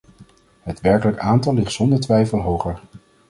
[0.61, 2.79] Het werkelijke aantal ligt zonder twijfel hoger.